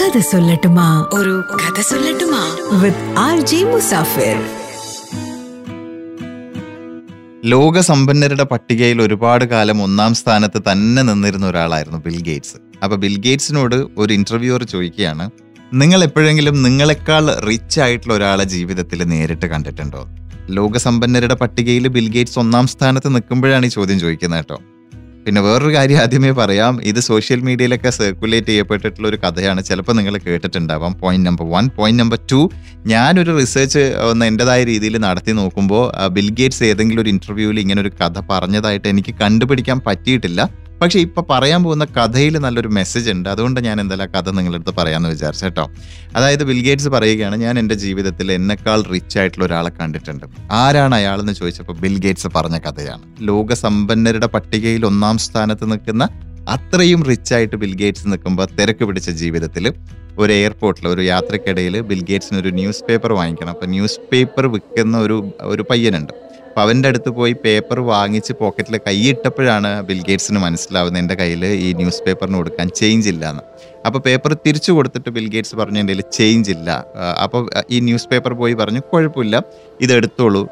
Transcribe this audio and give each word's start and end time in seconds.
കഥ 0.00 0.18
സൊല്ലട്ടുമാ. 0.18 1.08
ഒരു 1.12 1.44
കഥ 1.54 1.80
സൊല്ലട്ടുമാ. 1.80 2.56
With 2.82 3.14
R 3.18 3.40
J 3.40 3.64
Musafir. 3.64 4.36
ലോക 7.44 7.78
സമ്പന്നരുടെ 7.78 8.42
പട്ടികയിൽ 8.42 9.02
ഒരുപാട് 9.02 9.44
കാലം 9.44 9.82
ഒന്നാം 9.82 10.14
സ്ഥാനത്ത് 10.14 10.62
തന്നെ 10.72 11.02
നിന്നിരുന്ന 11.02 11.46
ഒരാളായിരുന്നു 11.46 11.98
ബിൽ 11.98 12.22
ഗേറ്റ്സ്. 12.22 12.56
അപ്പൊ 12.84 12.96
ബിൽ 12.96 13.16
ഗേറ്റ്സിനോട് 13.16 13.74
ഒരു 13.74 14.12
ഇന്റർവ്യൂവർ 14.12 14.64
ചോദിക്കുകയാണ് 14.64 15.30
നിങ്ങൾ 15.72 16.04
എപ്പോഴെങ്കിലും 16.04 16.62
നിങ്ങളെക്കാൾ 16.62 17.34
റിച്ച് 17.34 17.80
ആയിട്ടുള്ള 17.80 18.14
ഒരാളെ 18.14 18.44
ജീവിതത്തിൽ 18.44 19.02
നേരിട്ട് 19.02 19.46
കണ്ടിട്ടുണ്ടോ? 19.46 20.08
ലോകസമ്പന്നരുടെ 20.50 21.34
പട്ടികയിൽ 21.34 21.88
ബിൽ 21.88 22.12
ഗേറ്റ്സ് 22.12 22.38
ഒന്നാം 22.38 22.66
സ്ഥാനത്ത് 22.66 23.14
നിൽക്കുമ്പോഴാണ് 23.14 23.66
ഈ 23.66 23.68
ചോദ്യം 23.68 24.00
ചോദിക്കുന്നത് 24.00 24.44
കേട്ടോ. 24.44 24.62
പിന്നെ 25.28 25.40
വേറൊരു 25.40 25.74
കാര്യം 25.74 25.98
ആദ്യമേ 25.98 26.30
പറയാം. 26.30 26.74
ഇത് 26.82 27.00
സോഷ്യൽ 27.00 27.40
മീഡിയയിലൊക്കെ 27.40 27.90
സർക്കുലേറ്റ് 27.90 28.46
ചെയ്യപ്പെട്ടിട്ടുള്ള 28.46 29.08
ഒരു 29.08 29.16
കഥയാണ്. 29.16 29.64
ചിലപ്പോൾ 29.64 29.92
നിങ്ങൾ 29.92 30.18
കേട്ടിട്ടുണ്ടാവാം. 30.18 30.92
Point 30.92 31.26
number 31.26 31.46
one 31.50 31.68
point 31.76 32.02
number 32.02 32.18
two 32.32 32.50
ഞാനൊരു 32.86 33.38
റിസർച്ച് 33.38 33.82
ഒന്ന് 34.10 34.26
എന്റെതായ 34.26 34.64
രീതിയിൽ 34.64 34.96
നടത്തി 34.98 35.32
നോക്കുമ്പോൾ 35.32 36.06
ബിൽ 36.06 36.30
ഗേറ്റ്സ് 36.30 36.64
ഏതെങ്കിലും 36.64 37.02
ഒരു 37.02 37.10
ഇന്റർവ്യൂവിൽ 37.10 37.60
ഇങ്ങനെ 37.60 37.82
ഒരു 37.82 37.88
കഥ 37.88 38.20
പറഞ്ഞതായിട്ട് 38.30 38.88
എനിക്ക് 38.88 39.14
കണ്ടുപിടിക്കാൻ 39.14 39.80
പറ്റിയിട്ടില്ല. 39.86 40.67
പക്ഷേ 40.82 40.98
ഇപ്പം 40.98 41.26
പറയാൻ 41.30 41.64
പോകുന്ന 41.64 41.84
കഥയിൽ 41.84 42.38
നല്ലൊരു 42.38 42.68
മെസ്സേജ് 42.68 43.10
ഉണ്ട്. 43.10 43.28
അതുകൊണ്ട് 43.28 43.60
ഞാൻ 43.60 43.80
എന്തായാലും 43.80 44.12
കഥ 44.12 44.30
നിങ്ങളുടെ 44.30 44.62
അടുത്ത് 44.62 44.76
പറയാമെന്ന് 44.76 45.08
വിചാരിച്ചു 45.08 45.44
കേട്ടോ. 45.44 45.70
അതായത് 46.16 46.44
ബിൽഗേറ്റ്സ് 46.44 46.88
പറയുകയാണ് 46.88 47.36
ഞാൻ 47.36 47.58
എന്റെ 47.58 47.74
ജീവിതത്തിൽ 47.74 48.32
എന്നെക്കാൾ 48.32 48.82
റിച്ച് 48.82 49.18
ആയിട്ടുള്ള 49.18 49.44
ഒരാളെ 49.44 49.70
കണ്ടിട്ടുണ്ട്. 49.70 50.24
ആരാണ് 50.52 50.94
അയാളെന്ന് 50.94 51.32
ചോദിച്ചപ്പോൾ 51.32 51.72
ബിൽഗേറ്റ്സ് 51.72 52.26
പറഞ്ഞ 52.36 52.58
കഥയാണ്. 52.58 53.02
ലോകസമ്പന്നരുടെ 53.20 54.26
പട്ടികയിൽ 54.26 54.86
ഒന്നാം 54.86 55.18
സ്ഥാനത്ത് 55.18 55.70
നിൽക്കുന്ന 55.70 56.08
അത്രയും 56.48 57.02
റിച്ച് 57.02 57.34
ആയിട്ട് 57.34 57.56
ബിൽ 57.56 57.74
ഗേറ്റ്സ് 57.74 58.08
നിൽക്കുമ്പോൾ 58.08 58.46
തിരക്ക് 58.60 58.84
പിടിച്ച 58.84 59.10
ജീവിതത്തിൽ 59.10 59.72
ഒരു 60.18 60.32
എയർപോർട്ടിൽ 60.32 60.88
ഒരു 60.88 61.00
യാത്രക്കിടയിൽ 61.00 61.80
ബിൽഗേറ്റ്സിന് 61.80 62.38
ഒരു 62.38 62.48
ന്യൂസ് 62.48 62.84
പേപ്പർ 62.88 63.12
വാങ്ങിക്കണം. 63.12 63.48
അപ്പോൾ 63.48 63.66
ന്യൂസ് 63.66 64.00
പേപ്പർ 64.12 64.46
വിൽക്കുന്ന 64.46 64.98
ഒരു 64.98 65.32
ഒരു 65.40 65.64
പയ്യനുണ്ട്. 65.70 66.27
അവന്റെ 66.56 66.88
അടുത്ത് 66.88 67.10
പോയി 67.10 67.32
പേപ്പർ 67.44 67.80
വാങ്ങിച്ച് 67.80 68.32
പോക്കറ്റിൽ 68.40 68.76
കൈയിട്ടപ്പോഴാണ് 68.86 69.70
ബിൽഗേറ്റ്സിന് 69.88 70.38
മനസ്സിലാവുന്നത് 70.38 71.00
എന്റെ 71.02 71.14
കയ്യിൽ 71.14 71.44
ഈ 71.44 71.72
ന്യൂസ് 71.72 72.02
പേപ്പറിന് 72.06 72.36
കൊടുക്കാൻ 72.36 72.68
ചേഞ്ച് 72.80 73.08
ഇല്ല 73.08 73.24
എന്ന് 73.30 73.42
അപ്പോൾ 73.86 73.98
പേപ്പർ 73.98 74.32
തിരിച്ചു 74.46 74.72
കൊടുത്തിട്ട് 74.72 75.10
ബിൽഗേറ്റ്സ് 75.10 75.56
പറഞ്ഞ 75.56 75.78
എന്റെ 75.78 75.94
ചേഞ്ച് 76.18 76.50
ഇല്ല. 76.50 76.70
അപ്പോൾ 77.24 77.42
ഈ 77.70 77.80
ന്യൂസ് 77.80 78.08
പേപ്പർ 78.08 78.32
പോയി 78.32 78.54
പറഞ്ഞു 78.54 78.80
കുഴപ്പമില്ല 78.92 79.42
ഇത് 79.80 79.92
എടുത്തോളൂ 79.92 80.42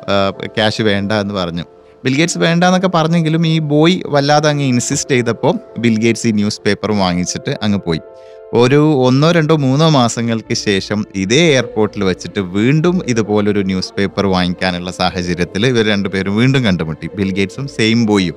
ക്യാഷ് 0.58 0.82
വേണ്ട 0.82 1.12
എന്ന് 1.12 1.34
പറഞ്ഞു. 1.34 1.64
ബിൽഗേറ്റ്സ് 2.04 2.38
വേണ്ട 2.38 2.64
എന്നൊക്കെ 2.64 2.90
പറഞ്ഞെങ്കിലും 2.96 3.46
ഈ 3.46 3.58
ബോയ് 3.58 3.96
വല്ലാതെ 4.14 4.48
അങ്ങ് 4.48 4.64
ഇൻസിസ്റ്റ് 4.64 5.10
ചെയ്തപ്പോൾ 5.10 5.54
ബിൽഗേറ്റ്സ് 5.84 6.26
ഈ 6.26 6.32
ന്യൂസ് 6.32 6.60
പേപ്പർ 6.66 6.90
വാങ്ങിച്ചിട്ട് 6.92 7.52
അങ്ങ് 7.62 7.78
പോയി. 7.86 8.00
ഒരു 8.54 8.94
ഒന്നോ 8.94 9.32
രണ്ടോ 9.32 9.56
മൂന്നോ 9.56 9.88
മാസങ്ങൾക്ക് 9.88 10.54
ശേഷം 10.54 11.06
ഇതേ 11.14 11.48
എയർപോർട്ടിൽ 11.48 12.04
വെച്ചിട്ട് 12.04 12.40
വീണ്ടും 12.40 13.02
ഇതുപോലൊരു 13.06 13.60
ന്യൂസ് 13.60 13.92
പേപ്പർ 13.98 14.26
വാങ്ങിക്കാനുള്ള 14.26 14.90
സാഹചര്യത്തിൽ 14.90 15.66
ഇവർ 15.66 15.86
രണ്ടുപേരും 15.86 16.36
വീണ്ടും 16.36 16.64
കണ്ടുമുട്ടി. 16.64 17.08
ബിൽഗേറ്റ്സും 17.14 17.68
സെയിം 17.68 18.06
ബോയും. 18.06 18.34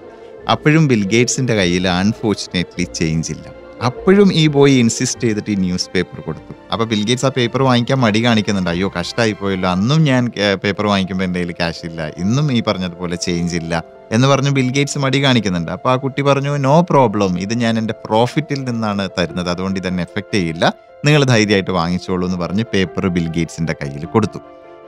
അപ്പോഴും 0.52 0.88
ബിൽ 0.88 1.04
ഗേറ്റ്സിന്റെ 1.04 1.56
കയ്യിൽ 1.56 1.88
അൺഫോർച്ചുനേറ്റ്ലി 1.88 2.88
ചേഞ്ച് 2.94 3.32
ഇല്ല. 3.32 3.59
അപ്പോഴും 3.82 4.34
ഈ 4.34 4.48
ബോയ് 4.48 4.74
ഇൻസിസ്റ്റ് 4.80 5.22
ചെയ്തിട്ട് 5.22 5.52
ഈ 5.52 5.56
ന്യൂസ് 5.56 5.90
പേപ്പർ 5.94 6.20
കൊടുത്തു. 6.22 6.54
അപ്പൊ 6.74 6.86
ബിൽഗേറ്റ്സ് 6.86 7.26
ആ 7.26 7.30
പേപ്പർ 7.30 7.62
വാങ്ങിക്കാൻ 7.64 8.00
മടി 8.00 8.26
കാണിക്കുന്നുണ്ട്. 8.26 8.70
അയ്യോ 8.70 8.92
കഷ്ടമായി 9.00 9.32
പോയല്ലോ 9.32 9.70
അന്നും 9.70 10.04
ഞാൻ 10.04 10.32
പേപ്പർ 10.64 10.86
വാങ്ങിക്കുമ്പോൾ 10.86 11.24
എന്റെ 11.24 11.40
കയ്യിൽ 11.40 11.52
ക്യാഷ് 11.52 11.86
ഇല്ല. 11.86 12.08
ഇന്നും 12.24 12.54
ഈ 12.54 12.64
പറഞ്ഞതുപോലെ 12.68 13.16
ചേഞ്ച് 13.16 13.56
ഇല്ല 13.56 13.84
എന്ന് 14.12 14.28
പറഞ്ഞ് 14.28 14.50
ബിൽഗേറ്റ്സ് 14.50 15.00
മടി 15.00 15.24
കാണിക്കുന്നുണ്ട്. 15.24 15.72
അപ്പോൾ 15.72 15.92
ആ 15.92 15.96
കുട്ടി 15.96 16.22
പറഞ്ഞു 16.22 16.58
നോ 16.58 16.82
പ്രോബ്ലം 16.82 17.40
ഇത് 17.40 17.54
ഞാൻ 17.54 17.78
എന്റെ 17.78 17.94
പ്രോഫിറ്റിൽ 18.06 18.64
നിന്നാണ് 18.64 19.10
തരുന്നത്. 19.20 19.50
അതുകൊണ്ട് 19.50 19.80
ഇതെന്നെ 19.80 20.04
എഫക്റ്റ് 20.04 20.34
ചെയ്യില്ല. 20.34 20.74
നിങ്ങൾ 21.06 21.24
ധൈര്യമായിട്ട് 21.24 21.72
വാങ്ങിച്ചോളൂ 21.72 22.26
എന്ന് 22.26 22.38
പറഞ്ഞ് 22.38 22.64
പേപ്പർ 22.74 23.08
ബിൽഗേറ്റ്സിന്റെ 23.08 23.76
കയ്യിൽ 23.82 24.06
കൊടുത്തു. 24.06 24.40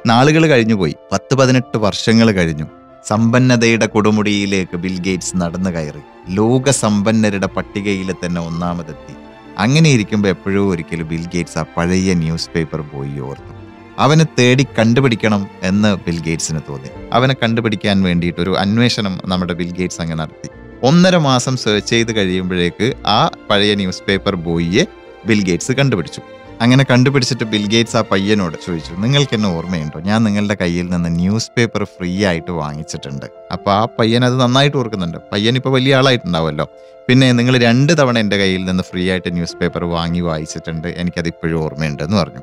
നാളുകൾ 0.07 0.47
കഴിഞ്ഞു 0.47 0.75
പോയി 0.75 0.95
പത്ത് 1.13 1.35
പതിനെട്ട് 1.35 1.77
വർഷങ്ങൾ 1.77 2.31
കഴിഞ്ഞു. 2.31 2.67
സമ്പന്നതയുടെ 3.05 3.85
കൊടുമുടിയിലേക്ക് 3.85 4.77
ബിൽ 4.77 4.97
ഗേറ്റ്സ് 5.05 5.37
നടന്നു 5.41 5.69
കയറി. 5.69 6.01
ലോക 6.29 6.69
സമ്പന്നരുടെ 6.69 7.47
പട്ടികയിൽ 7.55 8.09
തന്നെ 8.23 8.41
ഒന്നാമതെത്തി. 8.41 9.13
അങ്ങനെ 9.57 9.89
ഇരിക്കുമ്പോൾ 9.89 10.27
എപ്പോഴോ 10.27 10.61
ഒരിക്കലും 10.69 11.07
ബിൽ 11.07 11.25
ഗേറ്റ്സ് 11.33 11.57
ആ 11.57 11.65
പഴയ 11.77 12.13
ന്യൂസ് 12.13 12.49
പേപ്പർ 12.55 12.81
പോയി 12.81 13.19
ഓർത്തു 13.19 13.53
അവനെ 13.99 14.25
തേടി 14.39 14.63
കണ്ടുപിടിക്കണം 14.77 15.47
എന്ന് 15.63 15.89
ബിൽ 16.05 16.19
ഗേറ്റ്സിന് 16.27 16.61
തോന്നി. 16.69 16.89
അവനെ 17.13 17.35
കണ്ടുപിടിക്കാൻ 17.43 18.03
വേണ്ടിയിട്ട് 18.03 18.41
ഒരു 18.41 18.53
അന്വേഷണം 18.57 19.21
നമ്മുടെ 19.25 19.53
ബിൽ 19.53 19.71
ഗേറ്റ്സ് 19.79 20.01
അങ്ങ് 20.01 20.17
നടത്തി. 20.19 20.49
ഒന്നര 20.83 21.15
മാസം 21.29 21.57
സെർച്ച് 21.57 21.89
ചെയ്ത് 21.89 22.15
കഴിയുമ്പോഴേക്ക് 22.15 22.93
ആ 23.07 23.29
പഴയ 23.49 23.75
ന്യൂസ് 23.75 24.03
പേപ്പർ 24.07 24.35
ബോയിയെ 24.35 24.85
ബിൽ 25.25 25.41
ഗേറ്റ്സ് 25.49 25.71
കണ്ടുപിടിച്ചു. 25.71 26.21
അങ്ങനെ 26.61 26.85
കണ്ടുപിടിച്ചിട്ട് 26.91 27.43
ബിൽഗേറ്റ്സ് 27.43 27.97
ആ 27.97 28.01
പയ്യനോട് 28.11 28.55
ചോദിച്ചു 28.65 28.93
നിങ്ങൾക്ക് 28.93 29.33
എന്നെ 29.33 29.49
ഓർമ്മയുണ്ടോ? 29.49 29.99
ഞാൻ 29.99 30.23
നിങ്ങളുടെ 30.23 30.57
കയ്യിൽ 30.61 30.89
നിന്ന് 30.89 31.19
ന്യൂസ് 31.19 31.51
പേപ്പർ 31.57 31.83
ഫ്രീ 31.83 32.25
ആയിട്ട് 32.25 32.51
വാങ്ങിച്ചിട്ടുണ്ട്. 32.51 33.25
അപ്പോൾ 33.51 33.71
ആ 33.71 33.87
പയ്യൻ 33.99 34.25
അത് 34.25 34.41
നന്നായിട്ട് 34.41 34.77
ഓർക്കുന്നുണ്ട്. 34.77 35.17
പയ്യൻ 35.31 35.55
ഇപ്പൊ 35.55 35.71
വലിയ 35.71 35.95
ആളായിട്ടുണ്ടാവുമല്ലോ. 35.95 36.65
പിന്നെ 37.07 37.31
നിങ്ങൾ 37.31 37.57
രണ്ട് 37.57 37.97
തവണ 37.97 38.19
എന്റെ 38.19 38.37
കയ്യിൽ 38.37 38.65
നിന്ന് 38.65 38.83
ഫ്രീ 38.83 39.09
ആയിട്ട് 39.11 39.33
ന്യൂസ് 39.33 39.55
പേപ്പർ 39.55 39.83
വാങ്ങി 39.83 40.19
വായിച്ചിട്ടുണ്ട്. 40.19 40.87
എനിക്കത് 40.87 41.27
ഇപ്പോഴും 41.27 41.63
ഓർമ്മയുണ്ട് 41.63 42.03
എന്ന് 42.03 42.17
പറഞ്ഞു 42.17 42.41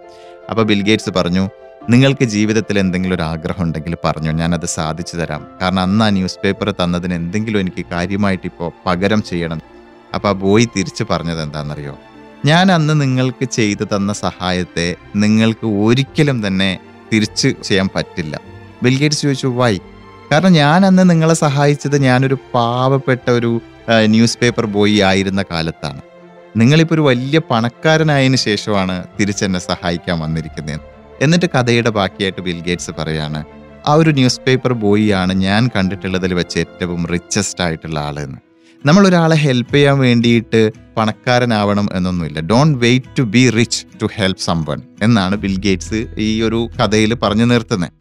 അപ്പോൾ 0.50 0.62
ബിൽഗേറ്റ്സ് 0.62 1.10
പറഞ്ഞു 1.10 1.48
നിങ്ങൾക്ക് 1.88 2.24
ജീവിതത്തിൽ 2.24 2.78
എന്തെങ്കിലും 2.78 3.14
ഒരു 3.14 3.22
ആഗ്രഹം 3.22 3.62
ഉണ്ടെങ്കിൽ 3.62 3.96
പറഞ്ഞു. 4.04 4.30
ഞാനത് 4.30 4.66
സാധിച്ചു 4.66 5.16
തരാം. 5.16 5.46
കാരണം 5.62 5.80
അന്ന് 5.80 6.04
ആ 6.04 6.10
ന്യൂസ് 6.10 6.38
പേപ്പർ 6.44 6.70
തന്നതിന് 6.70 7.14
എന്തെങ്കിലും 7.14 7.60
എനിക്ക് 7.60 7.84
കാര്യമായിട്ട് 7.92 8.46
ഇപ്പോൾ 8.46 8.72
പകരം 8.86 9.22
ചെയ്യണം. 9.22 9.60
അപ്പോൾ 10.14 10.28
ആ 10.28 10.32
ബോയ് 10.32 10.66
തിരിച്ച് 10.76 11.04
പറഞ്ഞത് 11.10 11.42
എന്താണെന്നറിയോ? 11.42 11.98
ഞാൻ 12.44 12.72
അന്ന് 12.72 13.00
നിങ്ങൾക്ക് 13.00 13.44
ചെയ്തു 13.44 13.84
തന്ന 13.84 14.12
സഹായത്തെ 14.12 14.94
നിങ്ങൾക്ക് 15.16 15.66
ഒരിക്കലും 15.66 16.47
തന്നെ 16.47 16.78
തിരിച്ച് 17.12 17.54
ചെയ്യാൻ 17.62 17.88
പറ്റില്ല. 17.94 18.41
ബിൽഗേറ്റ്സ് 18.82 19.22
ചോദിച്ചു 19.22 19.47
വൈ? 19.47 19.78
കാരണം 20.32 20.53
ഞാൻ 20.53 20.87
അന്ന് 20.87 21.10
നിങ്ങളെ 21.10 21.34
സഹായിച്ചത് 21.34 22.03
ഞാനൊരു 22.03 22.38
പാവപ്പെട്ട 22.54 23.31
ഒരു 23.31 23.60
ന്യൂസ് 24.04 24.38
പേപ്പർ 24.38 24.66
ബോയി 24.66 24.99
ആയിരുന്ന 24.99 25.44
കാലത്താണ്. 25.50 26.00
നിങ്ങളിപ്പോൾ 26.56 26.94
ഒരു 26.94 27.00
വലിയ 27.00 27.41
പണക്കാരനായതിനു 27.50 28.37
ശേഷമാണ് 28.37 29.05
തിരിച്ചെന്നെ 29.20 29.59
സഹായിക്കാൻ 29.59 30.19
വന്നിരിക്കുന്നത് 30.19 30.81
എന്നിട്ട് 31.22 31.47
കഥയുടെ 31.47 31.91
ബാക്കിയായിട്ട് 31.91 32.41
ബിൽഗേറ്റ്സ് 32.41 32.91
പറയാണ് 32.99 33.44
ആ 33.88 33.94
ഒരു 33.94 34.10
ന്യൂസ് 34.10 34.41
പേപ്പർ 34.41 34.72
ബോയിയാണ് 34.72 35.32
ഞാൻ 35.32 35.70
കണ്ടിട്ടുള്ളതിൽ 35.76 36.34
വെച്ച് 36.34 36.59
ഏറ്റവും 36.59 37.06
റിച്ചസ്റ്റ് 37.06 37.65
ആയിട്ടുള്ള 37.65 37.99
ആളെന്ന്. 37.99 38.47
നമ്മൾ 38.84 39.06
ഒരാളെ 39.06 39.36
ഹെൽപ്പ് 39.36 39.74
ചെയ്യാൻ 39.74 39.98
വേണ്ടിയിട്ട് 39.98 40.70
പണക്കാരനാവണം 40.96 41.88
എന്നൊന്നുമില്ല. 41.94 42.40
Don't 42.40 42.78
wait 42.78 43.18
to 43.18 43.22
be 43.22 43.50
rich 43.50 44.00
to 44.02 44.08
help 44.14 44.40
someone 44.40 44.82
എന്നാണ് 45.02 45.36
ബിൽ 45.36 45.58
ഗേറ്റ്സ് 45.60 46.06
ഈ 46.18 46.42
ഒരു 46.42 46.68
കഥയിൽ 46.80 47.14
പറഞ്ഞു 47.14 47.44
നിർത്തുന്നത് 47.44 47.98